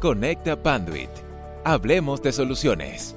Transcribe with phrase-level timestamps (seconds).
[0.00, 1.10] Conecta Panduit.
[1.64, 3.16] Hablemos de soluciones.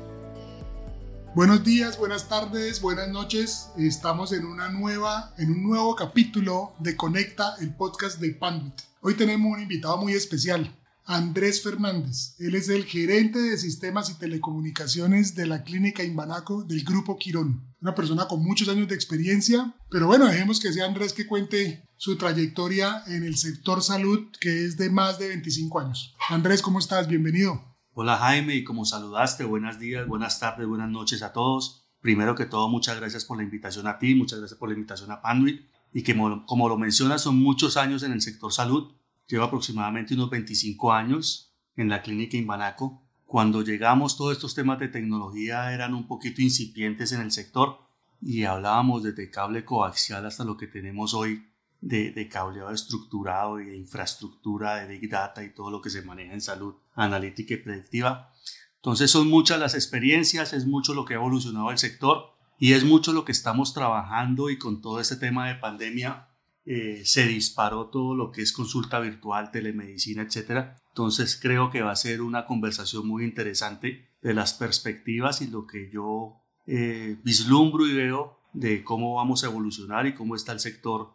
[1.36, 3.70] Buenos días, buenas tardes, buenas noches.
[3.78, 8.74] Estamos en una nueva, en un nuevo capítulo de Conecta, el podcast de Panduit.
[9.02, 10.76] Hoy tenemos un invitado muy especial,
[11.06, 12.34] Andrés Fernández.
[12.40, 17.62] Él es el gerente de sistemas y telecomunicaciones de la clínica Imbanaco del Grupo Quirón.
[17.80, 21.84] Una persona con muchos años de experiencia, pero bueno, dejemos que sea Andrés que cuente
[22.02, 26.16] su trayectoria en el sector salud, que es de más de 25 años.
[26.30, 27.08] Andrés, ¿cómo estás?
[27.08, 27.64] Bienvenido.
[27.94, 31.86] Hola Jaime, y como saludaste, buenos días, buenas tardes, buenas noches a todos.
[32.00, 35.12] Primero que todo, muchas gracias por la invitación a ti, muchas gracias por la invitación
[35.12, 35.62] a Panduit
[35.94, 38.96] y que como lo mencionas, son muchos años en el sector salud
[39.28, 43.04] lleva aproximadamente unos 25 años en la clínica Imbanaco.
[43.26, 47.78] Cuando llegamos, todos estos temas de tecnología eran un poquito incipientes en el sector
[48.20, 51.51] y hablábamos desde cable coaxial hasta lo que tenemos hoy
[51.82, 56.04] de, de cableado estructurado y de infraestructura de Big Data y todo lo que se
[56.04, 58.32] maneja en salud analítica y predictiva.
[58.78, 62.84] Entonces son muchas las experiencias, es mucho lo que ha evolucionado el sector y es
[62.84, 66.28] mucho lo que estamos trabajando y con todo este tema de pandemia
[66.64, 70.78] eh, se disparó todo lo que es consulta virtual, telemedicina, etc.
[70.90, 75.66] Entonces creo que va a ser una conversación muy interesante de las perspectivas y lo
[75.66, 80.60] que yo eh, vislumbro y veo de cómo vamos a evolucionar y cómo está el
[80.60, 81.14] sector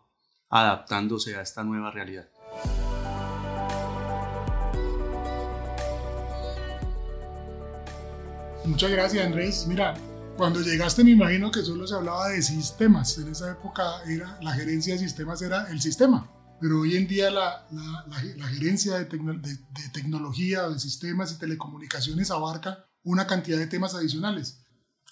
[0.49, 2.29] adaptándose a esta nueva realidad.
[8.65, 9.67] Muchas gracias Andrés.
[9.69, 9.95] Mira,
[10.37, 13.17] cuando llegaste me imagino que solo se hablaba de sistemas.
[13.19, 16.31] En esa época era, la gerencia de sistemas era el sistema.
[16.61, 17.67] Pero hoy en día la,
[18.49, 24.66] gerencia de, de, tecnología, de sistemas y telecomunicaciones abarca una cantidad de temas adicionales.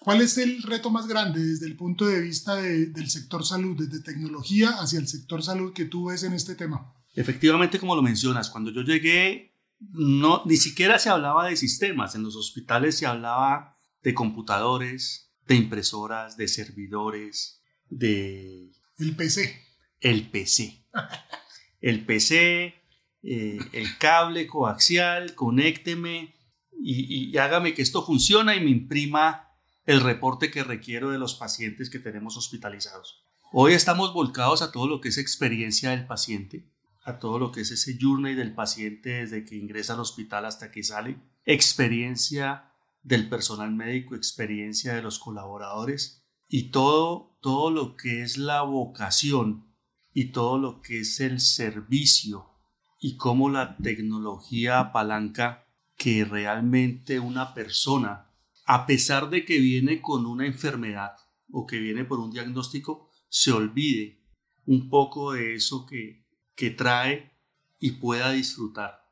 [0.05, 4.05] ¿Cuál es el reto más grande desde el punto de vista del sector salud, desde
[4.05, 6.93] tecnología hacia el sector salud que tú ves en este tema?
[7.15, 12.15] Efectivamente, como lo mencionas, cuando yo llegué, no, ni siquiera se hablaba de sistemas.
[12.15, 18.73] En los hospitales se hablaba de computadores, de impresoras, de servidores, de...
[18.99, 19.59] El PC.
[20.01, 20.85] El PC.
[21.81, 22.75] El PC,
[23.23, 26.35] eh, el cable coaxial, conécteme
[26.79, 29.44] y, y hágame que esto funcione y me imprima
[29.87, 33.25] el reporte que requiero de los pacientes que tenemos hospitalizados.
[33.53, 36.67] Hoy estamos volcados a todo lo que es experiencia del paciente,
[37.05, 40.71] a todo lo que es ese journey del paciente desde que ingresa al hospital hasta
[40.71, 42.73] que sale, experiencia
[43.03, 49.67] del personal médico, experiencia de los colaboradores y todo, todo lo que es la vocación
[50.15, 52.51] y todo lo que es el servicio
[52.99, 55.67] y cómo la tecnología apalanca
[55.97, 58.24] que realmente una persona,
[58.65, 61.17] a pesar de que viene con una enfermedad
[61.51, 64.23] o que viene por un diagnóstico, se olvide
[64.67, 67.33] un poco de eso que, que trae
[67.79, 69.05] y pueda disfrutar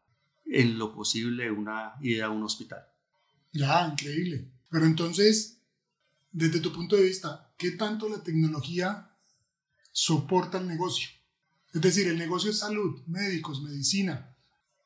[0.46, 2.84] en lo posible una ida a un hospital.
[3.52, 4.50] Ya, increíble.
[4.70, 5.60] Pero entonces,
[6.30, 9.10] desde tu punto de vista, ¿qué tanto la tecnología
[9.92, 11.10] soporta el negocio?
[11.72, 14.34] Es decir, el negocio es salud, médicos, medicina,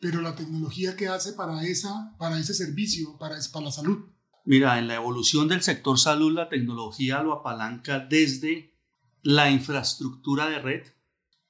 [0.01, 4.05] pero la tecnología que hace para, esa, para ese servicio, para, para la salud.
[4.49, 8.79] Mira, en la evolución del sector salud, la tecnología lo apalanca desde
[9.23, 10.87] la infraestructura de red,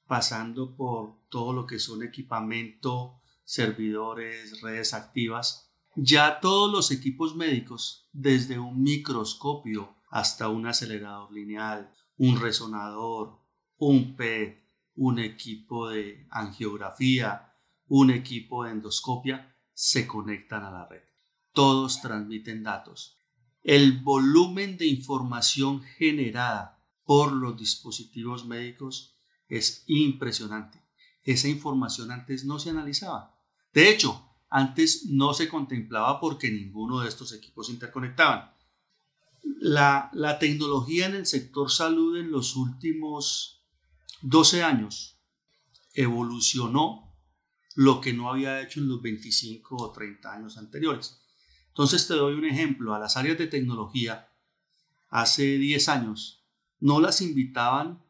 [0.07, 8.09] pasando por todo lo que son equipamiento, servidores, redes activas, ya todos los equipos médicos,
[8.13, 13.37] desde un microscopio hasta un acelerador lineal, un resonador,
[13.77, 14.65] un PET,
[14.95, 17.53] un equipo de angiografía,
[17.85, 21.03] un equipo de endoscopia, se conectan a la red.
[21.57, 23.17] Todos transmiten datos.
[23.63, 30.85] El volumen de información generada por los dispositivos médicos es impresionante.
[31.23, 33.41] Esa información antes no se analizaba.
[33.73, 38.51] De hecho, antes no se contemplaba porque ninguno de estos equipos interconectaban.
[39.59, 43.65] La, la tecnología en el sector salud en los últimos
[44.21, 45.23] 12 años
[45.95, 47.17] evolucionó
[47.73, 51.23] lo que no había hecho en los 25 o 30 años anteriores.
[51.77, 52.95] Entonces te doy un ejemplo.
[52.95, 54.33] A las áreas de tecnología,
[55.09, 56.43] hace 10 años,
[56.79, 58.03] no las invitaban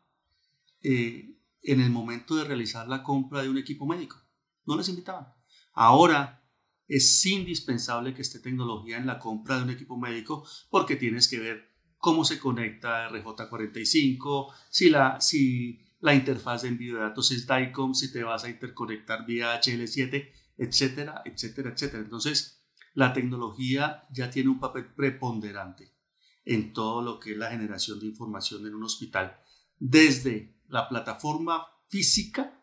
[0.84, 4.24] eh, en el momento de realizar la compra de un equipo médico.
[4.66, 5.28] No las invitaban.
[5.74, 6.50] Ahora
[6.88, 11.40] es indispensable que esté tecnología en la compra de un equipo médico porque tienes que
[11.40, 17.46] ver cómo se conecta RJ45, si la, si la interfaz de envío de datos es
[17.46, 22.04] DICOM, si te vas a interconectar vía HL7, etcétera, etcétera, etcétera.
[22.04, 22.57] Entonces,
[22.98, 25.94] la tecnología ya tiene un papel preponderante
[26.46, 29.38] en todo lo que es la generación de información en un hospital,
[29.78, 32.60] desde la plataforma física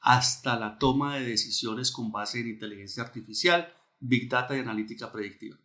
[0.00, 5.58] hasta la toma de decisiones con base en inteligencia artificial, big data y analítica predictiva.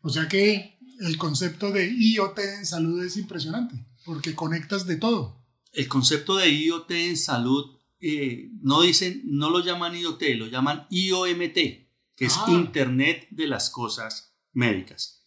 [0.00, 5.40] O sea que el concepto de IoT en salud es impresionante, porque conectas de todo.
[5.72, 10.88] El concepto de IoT en salud eh, no dicen, no lo llaman IoT, lo llaman
[10.90, 11.83] IOMT,
[12.16, 12.46] que es ah.
[12.48, 15.22] Internet de las Cosas Médicas.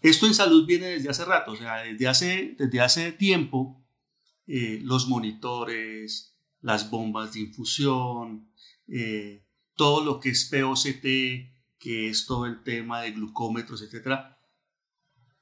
[0.00, 3.84] Esto en salud viene desde hace rato, o sea, desde hace, desde hace tiempo,
[4.46, 8.50] eh, los monitores, las bombas de infusión,
[8.88, 9.44] eh,
[9.74, 11.04] todo lo que es POCT,
[11.78, 14.38] que es todo el tema de glucómetros, etcétera,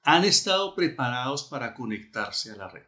[0.02, 2.86] han estado preparados para conectarse a la red.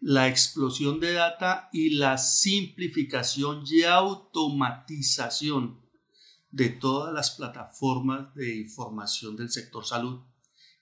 [0.00, 5.83] La explosión de data y la simplificación y automatización
[6.54, 10.20] de todas las plataformas de información del sector salud,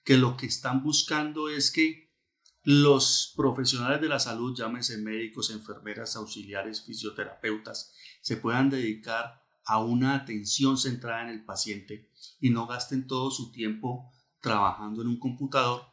[0.03, 2.13] que lo que están buscando es que
[2.61, 7.91] los profesionales de la salud, llámense médicos, enfermeras, auxiliares, fisioterapeutas,
[8.21, 13.51] se puedan dedicar a una atención centrada en el paciente y no gasten todo su
[13.51, 14.11] tiempo
[14.41, 15.87] trabajando en un computador,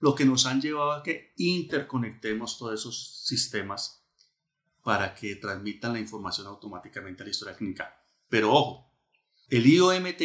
[0.00, 4.04] lo que nos han llevado a que interconectemos todos esos sistemas
[4.82, 7.94] para que transmitan la información automáticamente a la historia clínica.
[8.28, 8.89] Pero ojo,
[9.50, 10.22] el IOMT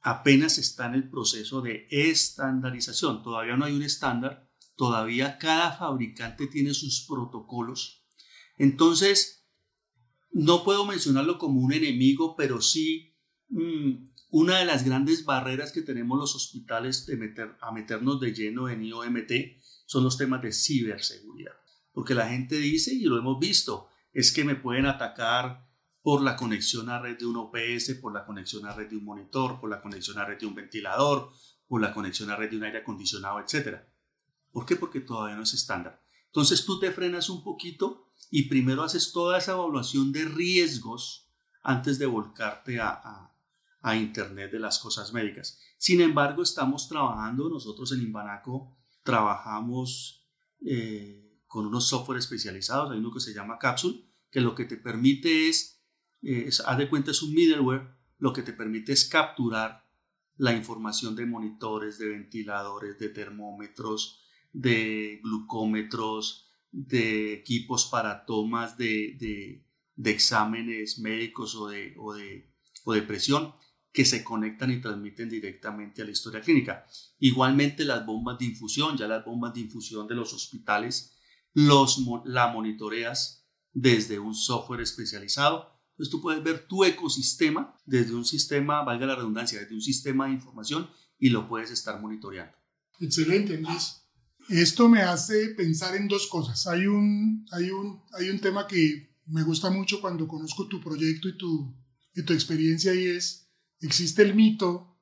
[0.00, 3.22] apenas está en el proceso de estandarización.
[3.22, 8.04] Todavía no hay un estándar, todavía cada fabricante tiene sus protocolos.
[8.58, 9.48] Entonces,
[10.30, 13.16] no puedo mencionarlo como un enemigo, pero sí
[13.48, 17.06] mm, una de las grandes barreras que tenemos los hospitales
[17.60, 19.30] a meternos de lleno en IOMT
[19.84, 21.52] son los temas de ciberseguridad.
[21.92, 25.68] Porque la gente dice, y lo hemos visto, es que me pueden atacar
[26.02, 29.04] por la conexión a red de un OPS, por la conexión a red de un
[29.04, 31.30] monitor, por la conexión a red de un ventilador,
[31.66, 33.80] por la conexión a red de un aire acondicionado, etc.
[34.50, 34.76] ¿Por qué?
[34.76, 36.02] Porque todavía no es estándar.
[36.26, 41.28] Entonces tú te frenas un poquito y primero haces toda esa evaluación de riesgos
[41.62, 43.32] antes de volcarte a
[43.82, 45.60] a Internet de las cosas médicas.
[45.76, 50.24] Sin embargo, estamos trabajando, nosotros en Imbanaco trabajamos
[50.64, 54.00] eh, con unos software especializados, hay uno que se llama Capsule,
[54.30, 55.81] que lo que te permite es,
[56.22, 59.88] eh, haz de cuenta, es un middleware, lo que te permite es capturar
[60.36, 69.64] la información de monitores, de ventiladores, de termómetros, de glucómetros, de equipos para tomas de,
[70.04, 72.14] exámenes médicos o de, o
[72.84, 73.54] o de presión
[73.92, 76.86] que se conectan y transmiten directamente a la historia clínica.
[77.18, 81.18] Igualmente las bombas de infusión, ya las bombas de infusión de los hospitales,
[81.52, 85.81] los, la monitoreas desde un software especializado.
[86.02, 90.26] Entonces tú puedes ver tu ecosistema desde un sistema, valga la redundancia, desde un sistema
[90.26, 92.56] de información y lo puedes estar monitoreando.
[92.98, 94.02] Excelente, Luis.
[94.48, 96.66] Esto me hace pensar en dos cosas.
[96.66, 101.28] Hay un, hay un, hay un tema que me gusta mucho cuando conozco tu proyecto
[101.28, 101.72] y tu,
[102.16, 103.48] y tu experiencia y es
[103.80, 104.98] existe el mito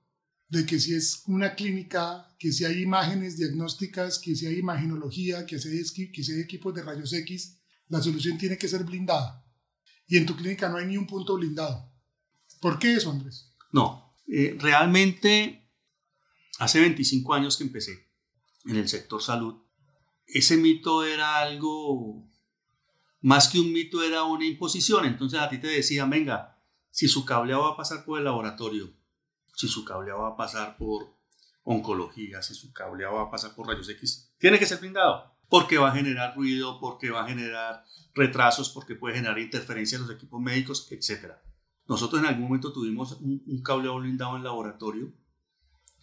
[0.50, 5.47] de que si es una clínica, que si hay imágenes diagnósticas, que si hay imagenología,
[5.47, 7.58] que si hay, que si hay equipos de rayos X,
[7.88, 9.47] la solución tiene que ser blindada.
[10.11, 11.89] Y en tu clínica no hay ni un punto blindado.
[12.61, 13.55] ¿Por qué eso, Andrés?
[13.71, 15.71] No, eh, realmente
[16.59, 18.11] hace 25 años que empecé
[18.67, 19.62] en el sector salud,
[20.27, 22.29] ese mito era algo,
[23.21, 25.05] más que un mito, era una imposición.
[25.05, 28.93] Entonces a ti te decía, venga, si su cableado va a pasar por el laboratorio,
[29.55, 31.17] si su cableado va a pasar por
[31.62, 35.76] oncología, si su cableado va a pasar por rayos X, tiene que ser blindado, porque
[35.76, 40.12] va a generar ruido, porque va a generar retrasos, porque puede generar interferencia en los
[40.12, 41.33] equipos médicos, etc.
[41.87, 45.12] Nosotros en algún momento tuvimos un, un cableado blindado en laboratorio,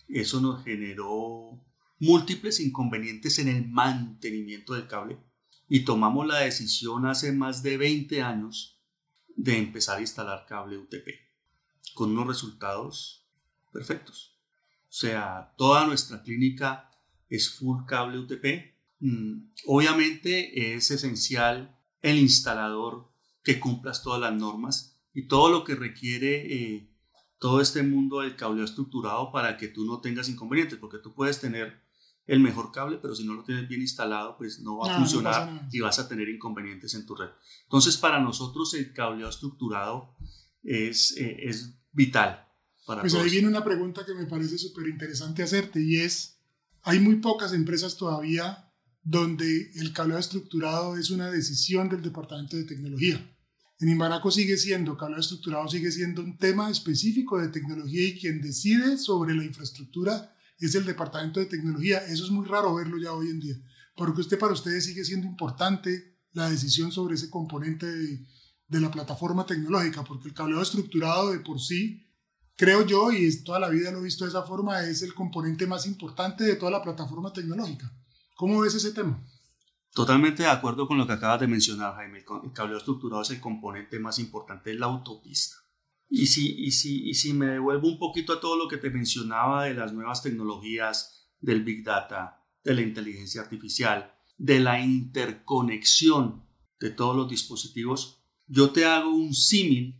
[0.07, 1.65] eso nos generó
[1.99, 5.17] múltiples inconvenientes en el mantenimiento del cable
[5.67, 8.79] y tomamos la decisión hace más de 20 años
[9.35, 11.07] de empezar a instalar cable UTP
[11.93, 13.27] con unos resultados
[13.71, 14.37] perfectos.
[14.83, 16.89] O sea, toda nuestra clínica
[17.29, 18.76] es full cable UTP.
[18.99, 23.11] Mm, obviamente es esencial el instalador
[23.43, 26.89] que cumplas todas las normas y todo lo que requiere eh,
[27.39, 31.39] todo este mundo del cable estructurado para que tú no tengas inconvenientes, porque tú puedes
[31.39, 31.81] tener
[32.25, 35.69] el mejor cable, pero si no lo tienes bien instalado, pues no va a funcionar
[35.71, 37.29] y vas a tener inconvenientes en tu red.
[37.63, 40.15] Entonces, para nosotros el cableado estructurado
[40.61, 42.45] es, eh, es vital.
[42.85, 46.41] Para pues ahí viene una pregunta que me parece súper interesante hacerte y es,
[46.83, 48.66] hay muy pocas empresas todavía
[49.09, 53.17] donde el cableado estructurado es una decisión del departamento de tecnología.
[53.79, 58.41] En Imbanaco sigue siendo, cableado estructurado sigue siendo un tema específico de tecnología y quien
[58.41, 61.99] decide sobre la infraestructura es el departamento de tecnología.
[61.99, 63.55] Eso es muy raro verlo ya hoy en día,
[63.95, 69.45] porque usted para ustedes sigue siendo importante la decisión sobre ese componente de la plataforma
[69.45, 72.11] tecnológica, porque el cableado estructurado de por sí,
[72.57, 75.65] creo yo, y toda la vida lo he visto de esa forma, es el componente
[75.65, 77.89] más importante de toda la plataforma tecnológica.
[78.37, 79.19] ¿Cómo ves ese tema?
[79.93, 82.19] Totalmente de acuerdo con lo que acabas de mencionar, Jaime.
[82.19, 85.55] El cableado estructurado es el componente más importante de la autopista.
[86.07, 88.91] Y si, y, si, y si me devuelvo un poquito a todo lo que te
[88.91, 96.47] mencionaba de las nuevas tecnologías, del Big Data, de la inteligencia artificial, de la interconexión
[96.79, 99.99] de todos los dispositivos, yo te hago un símil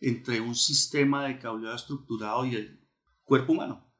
[0.00, 2.84] entre un sistema de cableado estructurado y el
[3.22, 3.94] cuerpo humano.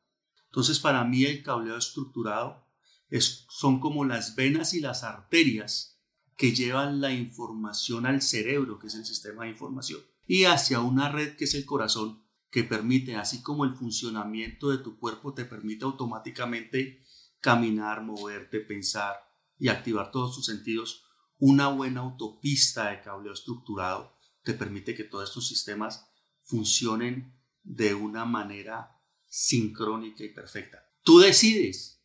[0.46, 2.65] Entonces, para mí el cableado estructurado
[3.10, 6.00] son como las venas y las arterias
[6.36, 11.10] que llevan la información al cerebro, que es el sistema de información, y hacia una
[11.10, 15.44] red que es el corazón, que permite, así como el funcionamiento de tu cuerpo te
[15.44, 17.04] permite automáticamente
[17.40, 19.14] caminar, moverte, pensar
[19.58, 21.04] y activar todos tus sentidos,
[21.38, 26.08] una buena autopista de cableo estructurado te permite que todos estos sistemas
[26.44, 30.78] funcionen de una manera sincrónica y perfecta.
[31.02, 31.95] Tú decides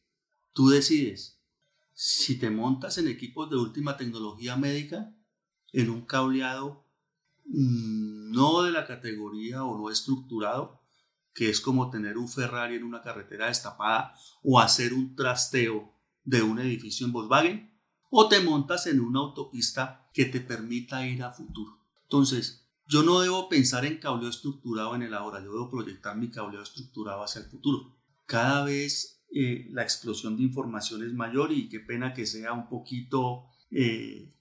[0.53, 1.41] Tú decides
[1.93, 5.13] si te montas en equipos de última tecnología médica,
[5.71, 6.85] en un cableado
[7.45, 10.81] mm, no de la categoría o no estructurado,
[11.33, 15.93] que es como tener un Ferrari en una carretera destapada o hacer un trasteo
[16.23, 17.71] de un edificio en Volkswagen,
[18.09, 21.79] o te montas en una autopista que te permita ir a futuro.
[22.03, 26.29] Entonces, yo no debo pensar en cableo estructurado en el ahora, yo debo proyectar mi
[26.29, 27.95] cableo estructurado hacia el futuro.
[28.25, 32.67] Cada vez eh, la explosión de información es mayor y qué pena que sea un
[32.67, 33.45] poquito...
[33.69, 34.33] Eh,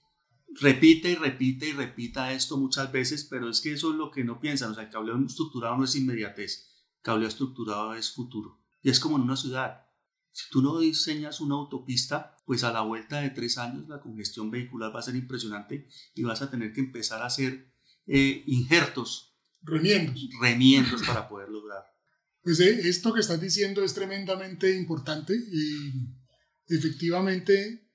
[0.61, 4.25] repite y repite y repita esto muchas veces, pero es que eso es lo que
[4.25, 4.73] no piensan.
[4.73, 6.67] O sea, el cableado estructurado no es inmediatez,
[6.97, 8.61] el cableado estructurado es futuro.
[8.83, 9.87] Y es como en una ciudad.
[10.33, 14.51] Si tú no diseñas una autopista, pues a la vuelta de tres años la congestión
[14.51, 17.73] vehicular va a ser impresionante y vas a tener que empezar a hacer
[18.07, 19.37] eh, injertos.
[19.63, 20.29] Remiendos.
[20.41, 21.85] Remiendos para poder lograr.
[22.43, 25.93] Pues eh, esto que estás diciendo es tremendamente importante y
[26.69, 27.91] efectivamente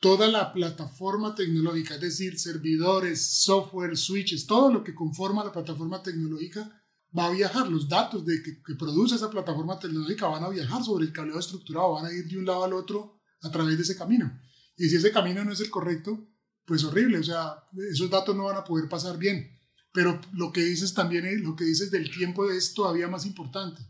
[0.00, 6.02] toda la plataforma tecnológica, es decir, servidores, software, switches, todo lo que conforma la plataforma
[6.02, 6.82] tecnológica
[7.16, 7.70] va a viajar.
[7.70, 11.92] Los datos de que, produce esa plataforma tecnológica van a viajar sobre el cableado estructurado,
[11.92, 14.38] van a ir de un lado al otro a través de ese camino.
[14.76, 16.28] Y si ese camino no es el correcto,
[16.66, 19.53] pues horrible, o sea, esos datos no van a poder pasar bien.
[19.94, 23.80] Pero lo que dices también, lo que dices del tiempo es todavía más importante.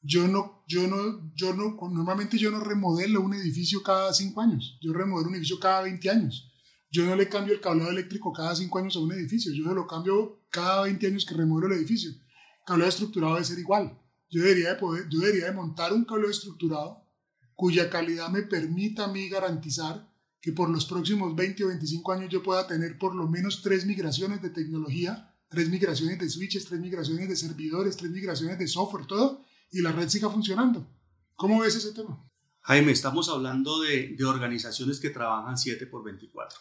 [0.00, 4.78] Yo no, yo no, yo no, normalmente yo no remodelo un edificio cada cinco años.
[4.80, 6.52] Yo remodelo un edificio cada 20 años.
[6.88, 9.52] Yo no le cambio el cableado eléctrico cada cinco años a un edificio.
[9.52, 12.10] Yo lo cambio cada 20 años que remodelo el edificio.
[12.10, 14.00] El cableado estructurado debe ser igual.
[14.30, 17.08] Yo debería de poder, yo debería de montar un cableado estructurado
[17.56, 20.08] cuya calidad me permita a mí garantizar
[20.40, 23.84] que por los próximos 20 o 25 años yo pueda tener por lo menos tres
[23.84, 29.06] migraciones de tecnología tres migraciones de switches, tres migraciones de servidores, tres migraciones de software,
[29.06, 30.86] todo, y la red siga funcionando.
[31.34, 32.24] ¿Cómo ves ese tema?
[32.60, 36.56] Jaime, estamos hablando de, de organizaciones que trabajan 7 por 24.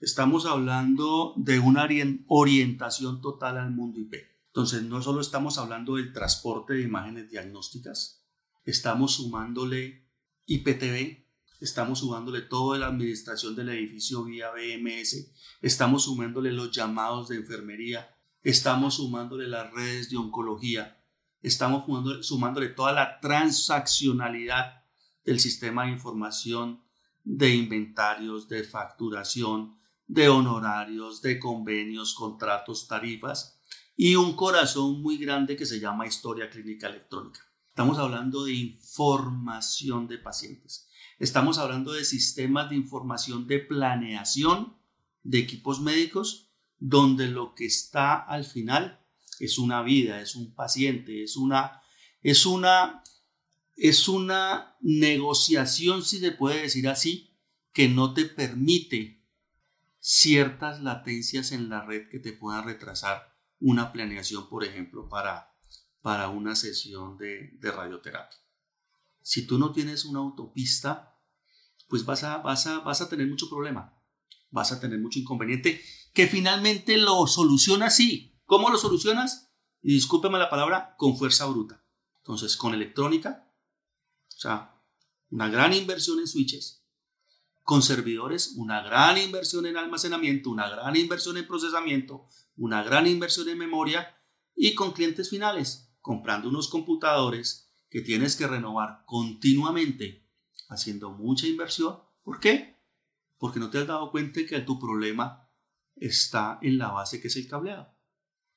[0.00, 1.86] Estamos hablando de una
[2.28, 4.14] orientación total al mundo IP.
[4.46, 8.26] Entonces, no solo estamos hablando del transporte de imágenes diagnósticas,
[8.64, 10.08] estamos sumándole
[10.46, 11.26] IPTV,
[11.60, 15.30] estamos sumándole toda la administración del edificio vía BMS,
[15.60, 18.08] estamos sumándole los llamados de enfermería,
[18.42, 21.02] estamos sumándole las redes de oncología,
[21.42, 21.84] estamos
[22.24, 24.84] sumándole toda la transaccionalidad
[25.24, 26.82] del sistema de información
[27.24, 33.60] de inventarios, de facturación, de honorarios, de convenios, contratos, tarifas
[33.96, 37.40] y un corazón muy grande que se llama historia clínica electrónica.
[37.68, 40.88] Estamos hablando de información de pacientes.
[41.18, 44.76] Estamos hablando de sistemas de información de planeación
[45.22, 46.49] de equipos médicos
[46.80, 49.04] donde lo que está al final
[49.38, 51.82] es una vida, es un paciente, es una,
[52.22, 53.02] es una,
[53.76, 57.36] es una negociación, si se puede decir así,
[57.72, 59.22] que no te permite
[60.00, 65.54] ciertas latencias en la red que te puedan retrasar una planeación, por ejemplo, para,
[66.00, 68.38] para una sesión de, de radioterapia.
[69.22, 71.18] Si tú no tienes una autopista,
[71.88, 73.99] pues vas a, vas a, vas a tener mucho problema
[74.50, 75.80] vas a tener mucho inconveniente
[76.12, 78.38] que finalmente lo soluciona así.
[78.44, 79.52] ¿Cómo lo solucionas?
[79.82, 81.84] Y discúlpeme la palabra, con fuerza bruta.
[82.18, 83.50] Entonces, con electrónica,
[84.28, 84.82] o sea,
[85.30, 86.84] una gran inversión en switches,
[87.62, 92.26] con servidores, una gran inversión en almacenamiento, una gran inversión en procesamiento,
[92.56, 94.16] una gran inversión en memoria
[94.56, 100.28] y con clientes finales, comprando unos computadores que tienes que renovar continuamente,
[100.68, 102.00] haciendo mucha inversión.
[102.22, 102.79] ¿Por qué?
[103.40, 105.50] Porque no te has dado cuenta que tu problema
[105.96, 107.96] está en la base que es el cableado.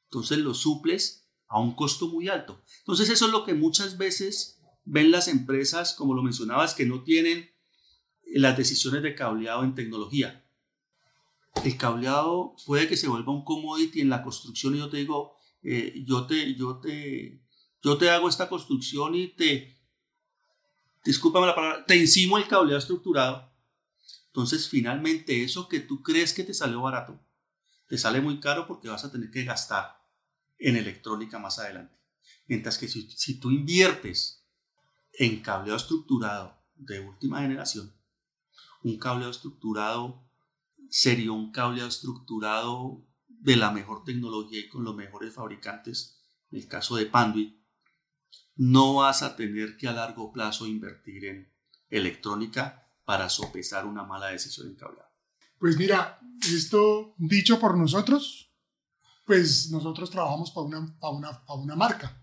[0.09, 2.61] Entonces lo suples a un costo muy alto.
[2.79, 7.01] Entonces eso es lo que muchas veces ven las empresas, como lo mencionabas, que no
[7.03, 7.49] tienen
[8.25, 10.45] las decisiones de cableado en tecnología.
[11.63, 15.37] El cableado puede que se vuelva un commodity en la construcción y yo te digo,
[15.61, 17.41] eh, yo, te, yo, te,
[17.81, 19.77] yo te hago esta construcción y te,
[21.05, 23.52] discúlpame la palabra, te encimo el cableado estructurado.
[24.33, 27.23] Entonces, finalmente, eso que tú crees que te salió barato,
[27.87, 30.03] te sale muy caro porque vas a tener que gastar
[30.57, 31.95] en electrónica más adelante.
[32.47, 34.43] Mientras que si, tú inviertes
[35.19, 37.93] en cableado estructurado de última generación,
[38.81, 40.27] un cableado estructurado
[40.89, 46.67] sería un cableado estructurado de la mejor tecnología y con los mejores fabricantes, en el
[46.67, 47.55] caso de Panduit,
[48.55, 51.53] no vas a tener que a largo plazo invertir en
[51.91, 55.09] electrónica para sopesar una mala decisión en cableado.
[55.59, 56.19] Pues mira,
[56.53, 58.53] esto dicho por nosotros,
[59.25, 62.21] pues nosotros trabajamos para una, para una, para una marca,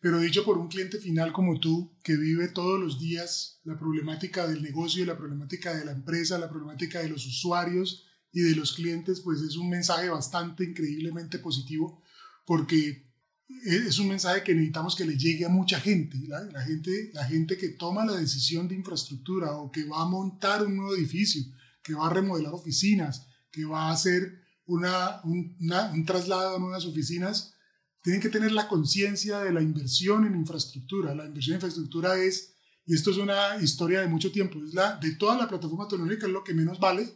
[0.00, 4.46] pero dicho por un cliente final como tú, que vive todos los días la problemática
[4.46, 8.72] del negocio, la problemática de la empresa, la problemática de los usuarios y de los
[8.72, 12.02] clientes, pues es un mensaje bastante increíblemente positivo,
[12.44, 13.05] porque
[13.48, 16.18] es un mensaje que necesitamos que le llegue a mucha gente.
[16.26, 17.10] La, gente.
[17.12, 20.94] la gente que toma la decisión de infraestructura o que va a montar un nuevo
[20.94, 21.42] edificio,
[21.82, 25.56] que va a remodelar oficinas, que va a hacer una, un,
[25.92, 27.54] un traslado a nuevas oficinas,
[28.02, 31.14] tienen que tener la conciencia de la inversión en infraestructura.
[31.14, 34.96] La inversión en infraestructura es, y esto es una historia de mucho tiempo, es la
[34.96, 37.08] de toda la plataforma tecnológica, es lo que menos vale,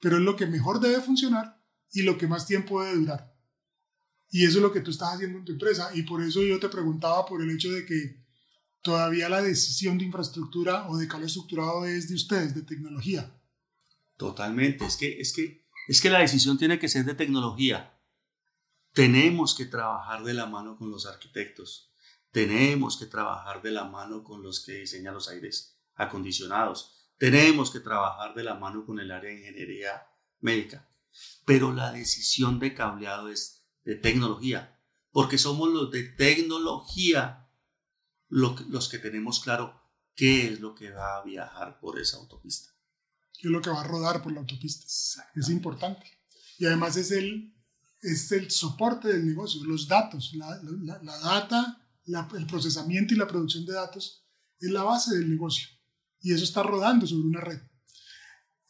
[0.00, 3.33] pero es lo que mejor debe funcionar y lo que más tiempo debe durar.
[4.34, 5.92] Y eso es lo que tú estás haciendo en tu empresa.
[5.94, 8.20] Y por eso yo te preguntaba por el hecho de que
[8.82, 13.32] todavía la decisión de infraestructura o de cable estructurado es de ustedes, de tecnología.
[14.16, 14.86] Totalmente.
[14.86, 17.96] Es que, es que, es que la decisión tiene que ser de tecnología.
[18.92, 21.92] Tenemos que trabajar de la mano con los arquitectos.
[22.32, 27.08] Tenemos que trabajar de la mano con los que diseñan los aires acondicionados.
[27.18, 30.08] Tenemos que trabajar de la mano con el área de ingeniería
[30.40, 30.88] médica.
[31.46, 33.53] Pero la decisión de cableado es
[33.84, 37.48] de tecnología, porque somos los de tecnología
[38.28, 39.80] los que tenemos claro
[40.14, 42.72] qué es lo que va a viajar por esa autopista.
[43.32, 44.86] ¿Qué es lo que va a rodar por la autopista?
[45.34, 46.06] Es importante.
[46.58, 47.54] Y además es el,
[48.00, 50.60] es el soporte del negocio, los datos, la,
[51.02, 54.24] la, data, el procesamiento y la producción de datos
[54.60, 55.68] es la base del negocio.
[56.20, 57.60] Y eso está rodando sobre una red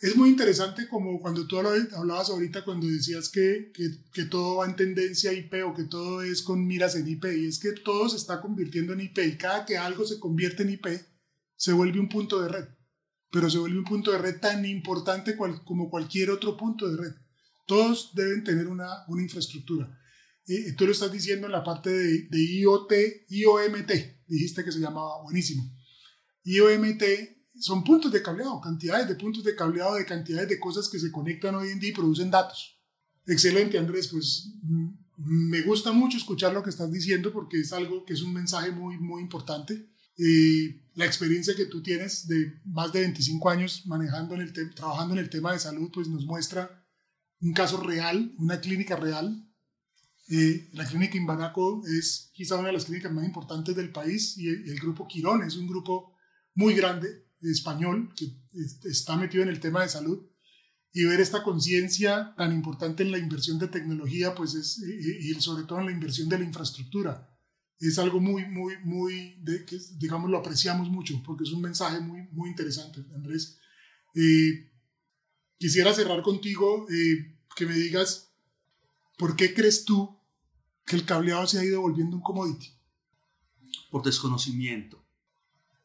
[0.05, 3.73] es muy interesante como cuando tú hablabas ahorita cuando decías que,
[4.13, 7.47] que, todo va en tendencia IP o que todo es con miras en IP y
[7.47, 10.73] es que todo se está convirtiendo en IP y cada que algo se convierte en
[10.73, 10.87] IP
[11.57, 12.67] se vuelve un punto de red,
[13.31, 17.15] pero se vuelve un punto de red tan importante como cualquier otro punto de red.
[17.67, 19.99] Todos deben tener una, una infraestructura.
[20.47, 22.93] y tú lo estás diciendo en la parte de, de IoT,
[23.31, 23.91] IOMT,
[24.27, 25.65] dijiste que se llamaba buenísimo.
[26.43, 27.03] IOMT
[27.59, 31.13] son puntos de cableado, cantidades de puntos de cableado, de cantidades de cosas que se
[31.13, 32.79] conectan hoy en día y producen datos.
[33.27, 38.05] Excelente, Andrés, pues mm, me gusta mucho escuchar lo que estás diciendo porque es algo
[38.05, 39.89] que es un mensaje muy, muy importante.
[40.17, 45.15] Eh, la experiencia que tú tienes de más de 25 años manejando en el trabajando
[45.15, 46.85] en el tema de salud, pues nos muestra
[47.41, 49.49] un caso real, una clínica real.
[50.29, 54.49] Eh, la clínica Imbanaco es quizá una de las clínicas más importantes del país y
[54.49, 56.17] el, el grupo Quirón es un grupo
[56.55, 58.27] muy grande español que
[58.85, 60.27] está metido en el tema de salud
[60.97, 65.65] y ver esta conciencia tan importante en la inversión de tecnología, pues es, y, sobre
[65.65, 67.29] todo en la inversión de la infraestructura.
[67.81, 71.99] Es algo muy, muy, muy, de, que digamos lo apreciamos mucho porque es un mensaje
[71.99, 73.59] muy, muy interesante, Andrés.
[74.15, 74.71] Eh,
[75.59, 78.33] quisiera cerrar contigo, eh, que me digas,
[79.19, 80.17] ¿por qué crees tú
[80.87, 82.69] que el cableado se ha ido volviendo un commodity?
[83.91, 85.05] Por desconocimiento,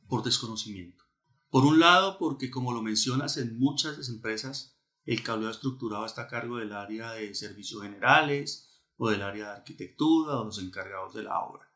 [0.08, 1.09] por desconocimiento.
[1.50, 6.28] Por un lado, porque como lo mencionas, en muchas empresas el cableado estructurado está a
[6.28, 11.24] cargo del área de servicios generales o del área de arquitectura o los encargados de
[11.24, 11.68] la obra.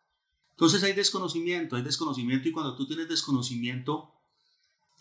[0.52, 4.14] Entonces hay desconocimiento, hay desconocimiento y cuando tú tienes desconocimiento,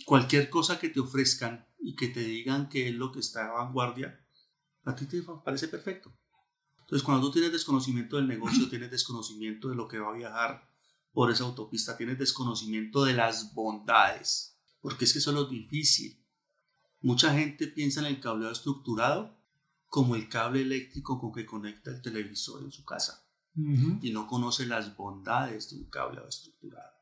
[0.07, 3.65] cualquier cosa que te ofrezcan y que te digan que es lo que está a
[3.65, 4.25] vanguardia,
[4.85, 6.11] a ti te parece perfecto.
[6.81, 10.71] Entonces cuando tú tienes desconocimiento del negocio, tienes desconocimiento de lo que va a viajar
[11.13, 14.52] por esa autopista, tienes desconocimiento de las bondades
[14.83, 16.23] porque es que eso es lo difícil.
[17.01, 19.40] Mucha gente piensa en el cableado estructurado
[19.87, 24.66] como el cable eléctrico con que conecta el televisor en su casa y no conoce
[24.66, 26.92] las bondades de un cableado estructurado.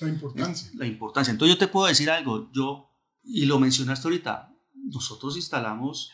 [0.00, 0.70] La importancia.
[0.74, 1.32] La importancia.
[1.32, 2.90] Entonces yo te puedo decir algo, yo,
[3.22, 6.10] y lo mencionaste ahorita, nosotros instalamos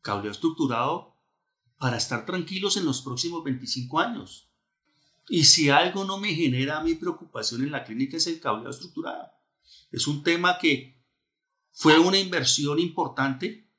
[0.00, 1.16] cableado estructurado
[1.78, 4.50] para estar tranquilos en los próximos 25 años.
[5.28, 9.30] Y si algo no me genera mi preocupación en la clínica es el cableado estructurado.
[9.90, 11.00] Es un tema que
[11.72, 13.70] fue una inversión importante,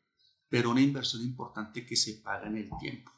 [0.50, 3.12] pero una inversión importante que se paga en el tiempo.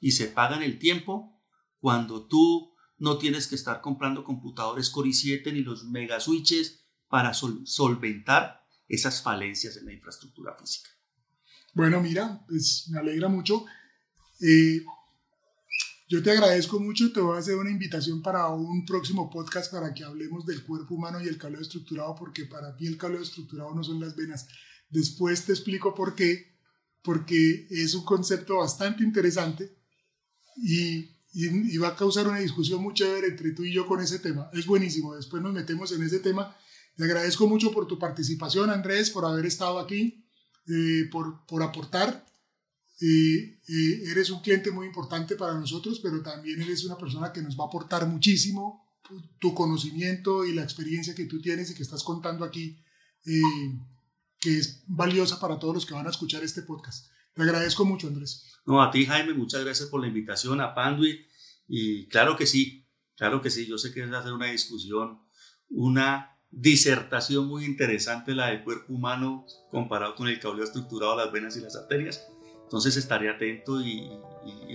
[0.00, 1.42] Y se paga en el tiempo
[1.80, 7.34] cuando tú no tienes que estar comprando computadores Core i7 ni los mega switches para
[7.34, 10.90] solventar esas falencias en la infraestructura física.
[11.74, 13.66] Bueno, mira, pues me alegra mucho.
[14.40, 14.82] Eh,
[16.08, 19.92] yo te agradezco mucho, te voy a hacer una invitación para un próximo podcast para
[19.92, 23.74] que hablemos del cuerpo humano y el cableado estructurado, porque para mí el cableado estructurado
[23.74, 24.46] no son las venas.
[24.88, 26.56] Después te explico por qué,
[27.02, 29.76] porque es un concepto bastante interesante
[30.56, 31.14] y,
[31.78, 34.48] va a causar una discusión muy chévere entre tú y yo con ese tema.
[34.52, 36.56] Es buenísimo, después nos metemos en ese tema.
[36.96, 40.24] Te agradezco mucho por tu participación, Andrés, por haber estado aquí,
[40.68, 42.24] eh, por, por aportar
[42.98, 47.64] eres un cliente muy importante para nosotros, pero también eres una persona que nos va
[47.64, 48.86] a aportar muchísimo
[49.38, 52.82] tu conocimiento y la experiencia que tú tienes y que estás contando aquí,
[53.24, 53.78] eh,
[54.40, 57.08] que es valiosa para todos los que van a escuchar este podcast.
[57.34, 58.44] Te agradezco mucho, Andrés.
[58.64, 61.20] No, a ti, Jaime, muchas gracias por la invitación a Panduit.
[61.68, 65.20] Y claro que sí, claro que sí, yo sé que es hacer una discusión,
[65.68, 71.32] una disertación muy interesante, la del cuerpo humano comparado con el cableo estructurado de las
[71.32, 72.26] venas y las arterias
[72.66, 74.20] entonces estaré atento y,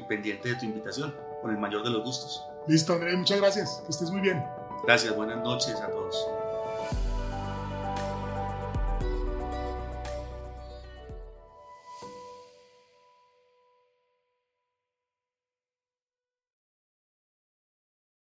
[0.08, 2.43] pendiente de tu invitación, con el mayor de los gustos.
[2.67, 3.82] Listo, André, muchas gracias.
[3.86, 4.43] Que estés muy bien.
[4.84, 6.40] Gracias, buenas noches a todos.